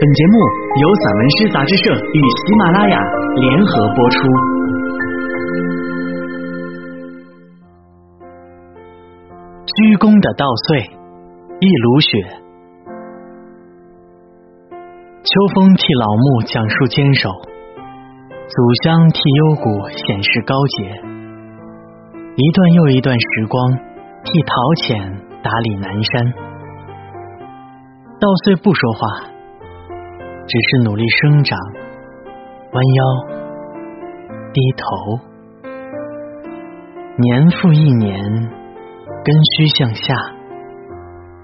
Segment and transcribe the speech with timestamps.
[0.00, 0.38] 本节目
[0.80, 3.00] 由散文诗杂志社与喜马拉雅
[3.34, 4.16] 联合播出。
[9.66, 10.86] 鞠躬的稻穗，
[11.58, 12.10] 一炉雪。
[15.24, 17.34] 秋风替老木讲述坚守，
[18.46, 18.54] 祖
[18.84, 20.94] 香替幽谷显示高洁。
[22.36, 23.74] 一段又一段时光，
[24.22, 25.10] 替陶潜
[25.42, 26.32] 打理南山。
[28.20, 29.34] 稻穗不说话。
[30.48, 31.58] 只是努力生长，
[32.72, 33.04] 弯腰，
[34.50, 35.20] 低头，
[37.18, 38.18] 年复一年，
[39.22, 40.14] 根须向下。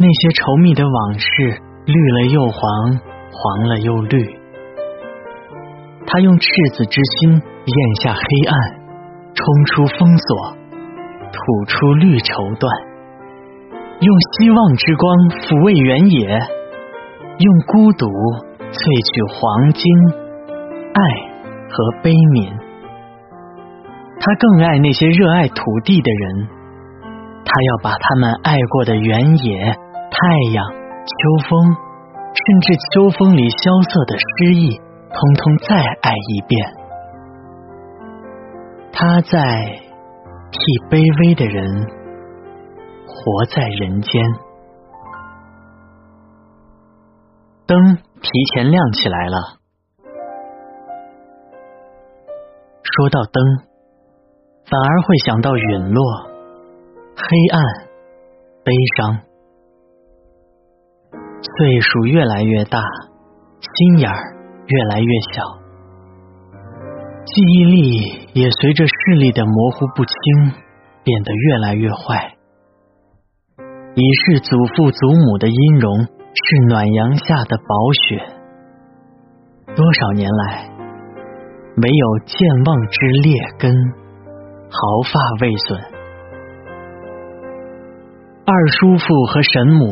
[0.00, 2.98] 那些稠密的往事，绿了又黄，
[3.30, 4.18] 黄了又绿。
[6.04, 8.20] 他用赤子之心咽下黑
[8.50, 8.58] 暗，
[9.32, 10.56] 冲出封锁，
[11.30, 12.66] 吐出绿绸缎，
[14.00, 15.06] 用希望之光
[15.46, 16.34] 抚慰原野，
[17.38, 18.47] 用孤独。
[18.70, 18.76] 萃
[19.08, 19.82] 取黄金、
[20.92, 21.00] 爱
[21.70, 22.52] 和悲悯，
[24.20, 26.48] 他更爱那些热爱土地的人。
[27.44, 30.18] 他要把他们爱过的原野、太
[30.52, 31.16] 阳、秋
[31.48, 31.76] 风，
[32.34, 36.60] 甚至秋风里萧瑟的诗意，通通再爱一遍。
[38.92, 39.80] 他在
[40.50, 40.58] 替
[40.90, 41.86] 卑微的人
[43.06, 44.22] 活在人间。
[47.66, 47.98] 灯。
[48.30, 49.58] 提前亮起来了。
[52.82, 53.42] 说到灯，
[54.66, 56.04] 反而会想到陨落、
[57.16, 57.62] 黑暗、
[58.64, 59.20] 悲伤。
[61.40, 62.82] 岁数越来越大，
[63.60, 65.42] 心眼儿越来越小，
[67.24, 70.14] 记忆力也随着视力的模糊不清
[71.02, 72.34] 变得越来越坏。
[73.94, 76.17] 已是祖父祖母的音容。
[76.40, 78.16] 是暖阳下的薄雪，
[79.74, 80.70] 多少年来
[81.74, 83.72] 没有健忘之劣根，
[84.70, 84.78] 毫
[85.12, 85.80] 发未损。
[88.46, 89.84] 二叔父和神母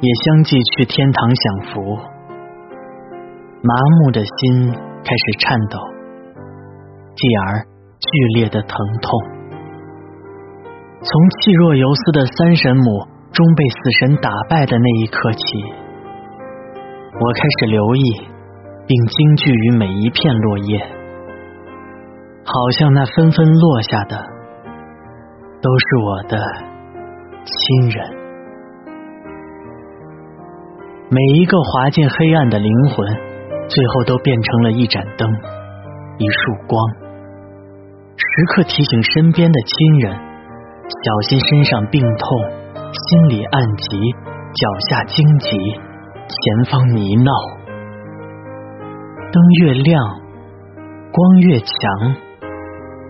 [0.00, 1.80] 也相继去天堂享福，
[3.62, 5.78] 麻木的心开始颤抖，
[7.14, 7.62] 继而
[8.00, 9.20] 剧烈的疼痛。
[11.02, 15.81] 从气若游丝的三神母终被死神打败的那一刻起。
[17.22, 18.02] 我开始留意，
[18.84, 20.80] 并惊惧于每一片落叶，
[22.42, 24.16] 好像那纷纷落下的
[25.60, 26.36] 都是我的
[27.44, 28.10] 亲人。
[31.10, 33.06] 每一个滑进黑暗的灵魂，
[33.68, 35.30] 最后都变成了一盏灯，
[36.18, 36.90] 一束光，
[38.16, 42.40] 时刻提醒身边的亲人，小心身上病痛，
[42.90, 45.80] 心里暗疾，脚下荆棘。
[46.32, 47.28] 前方泥淖，
[49.32, 49.92] 灯越亮，
[51.12, 51.76] 光越强，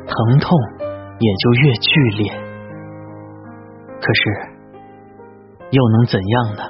[0.06, 0.50] 疼痛
[1.18, 1.88] 也就越剧
[2.18, 2.34] 烈。
[4.02, 4.22] 可是，
[5.70, 6.62] 又能怎样呢？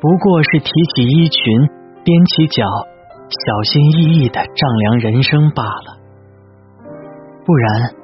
[0.00, 1.42] 不过是提起衣裙，
[2.04, 2.66] 踮起脚，
[3.30, 6.02] 小心翼翼的丈量人生罢了。
[7.44, 7.94] 不然，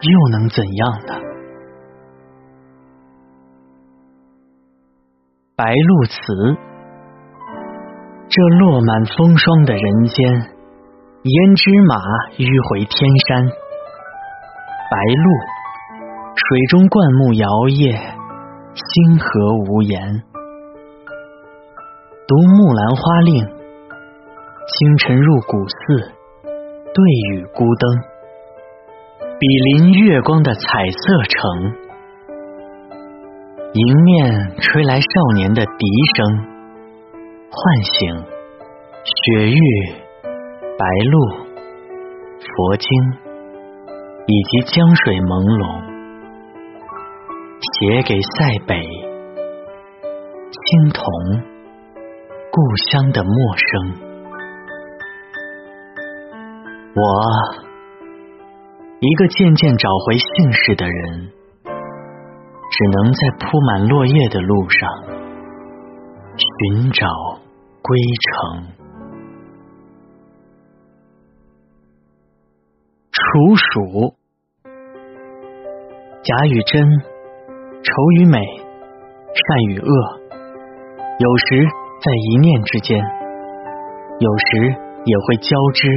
[0.00, 1.31] 又能怎样呢？
[5.54, 6.16] 白露词，
[8.26, 10.48] 这落满风霜的人间，
[11.22, 12.00] 胭脂马
[12.40, 13.44] 迂回天山。
[14.88, 15.28] 白露，
[16.32, 17.92] 水中灌木摇曳，
[18.72, 19.28] 星河
[19.68, 20.24] 无言。
[22.26, 26.16] 读木兰花令，清晨入古寺，
[26.96, 27.04] 对
[27.36, 27.84] 雨孤灯，
[29.38, 29.44] 比
[29.76, 31.81] 邻月光的彩色城。
[33.74, 36.26] 迎面吹来少年的笛声，
[37.48, 38.22] 唤醒
[39.02, 39.58] 雪域、
[40.78, 41.14] 白鹭、
[42.38, 42.86] 佛经
[44.26, 45.64] 以及江水朦胧，
[47.80, 48.76] 写给塞北
[50.50, 51.02] 青铜
[52.50, 53.70] 故乡的陌生。
[56.94, 57.00] 我，
[59.00, 61.32] 一个渐渐找回姓氏的人。
[62.72, 64.90] 只能在铺满落叶的路上
[66.38, 67.06] 寻找
[67.82, 68.72] 归程。
[73.12, 74.14] 处暑，
[76.22, 76.82] 假与真，
[77.82, 80.20] 丑与美，善与恶，
[81.18, 81.68] 有时
[82.00, 82.98] 在一念之间，
[84.18, 84.74] 有时
[85.04, 85.88] 也会交织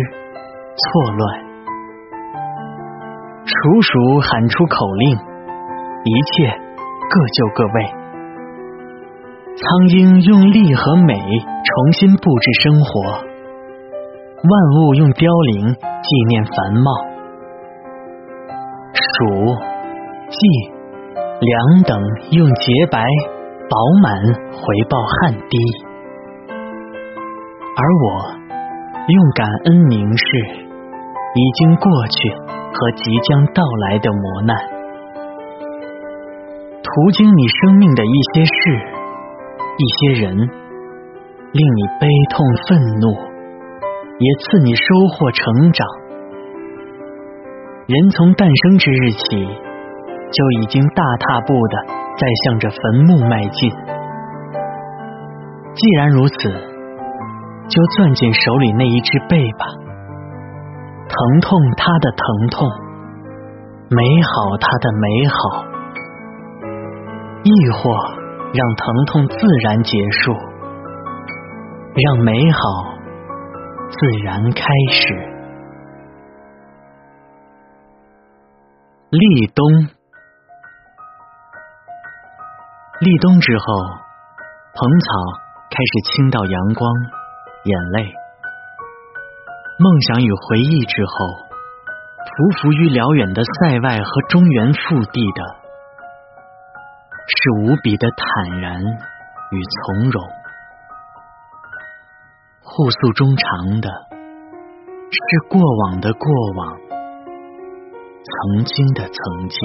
[0.75, 1.45] 错乱。
[3.45, 5.18] 处暑喊出口令，
[6.04, 6.65] 一切。
[7.07, 7.86] 各就各位，
[9.56, 13.02] 苍鹰用力和美重新布置生活，
[14.44, 16.92] 万物用凋零纪念繁茂。
[18.94, 19.25] 鼠、
[20.30, 20.38] 稷、
[21.40, 23.06] 梁等用洁白
[23.69, 25.58] 饱满回报汗滴，
[27.78, 28.08] 而我
[29.08, 30.25] 用感恩凝视
[31.36, 32.30] 已经过去
[32.74, 34.58] 和即将到来的磨难，
[36.96, 38.52] 途经你生命的一些事。
[39.76, 45.86] 一些人令你悲痛愤怒，也赐你收获成长。
[47.88, 51.78] 人从诞生之日起，就已经大踏步的
[52.16, 53.70] 在向着坟墓迈进。
[55.74, 56.50] 既然如此，
[57.68, 59.66] 就攥紧手里那一只背吧，
[61.10, 62.70] 疼痛它的疼痛，
[63.90, 65.36] 美好它的美好，
[67.46, 68.26] 亦或。
[68.58, 70.32] 让疼痛自然结束，
[72.06, 72.60] 让美好
[73.90, 75.14] 自然开始。
[79.10, 79.68] 立冬，
[83.02, 83.66] 立冬之后，
[84.74, 85.08] 蓬草
[85.70, 86.90] 开始倾倒阳光、
[87.66, 88.14] 眼泪、
[89.80, 91.14] 梦想与回忆之后，
[92.24, 95.65] 匍匐于辽远的塞外和中原腹地的。
[97.27, 100.24] 是无比的坦然与从容，
[102.62, 106.77] 互诉衷肠的，是过往的过往，
[108.24, 109.60] 曾经的曾经。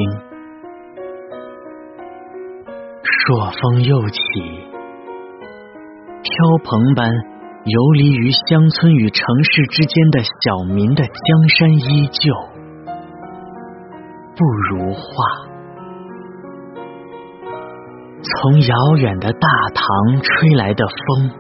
[3.03, 4.19] 朔风又起，
[6.23, 6.33] 飘
[6.65, 7.13] 蓬般
[7.65, 12.35] 游离于乡村与城市之间的小民的江山依旧，
[14.35, 15.50] 不如画。
[18.23, 21.31] 从遥远的大唐吹来的风，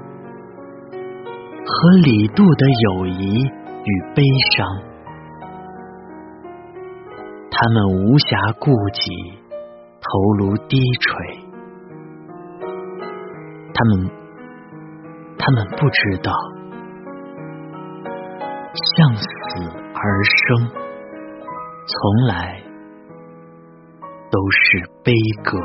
[1.66, 4.22] 和李杜的友谊与悲
[4.56, 4.66] 伤，
[7.50, 9.10] 他们无暇顾及，
[10.00, 11.10] 头颅低垂。
[13.74, 14.10] 他们，
[15.38, 16.32] 他们不知道，
[18.96, 19.26] 向死
[19.94, 20.70] 而生，
[21.86, 22.62] 从来
[24.30, 25.12] 都是悲
[25.44, 25.58] 歌。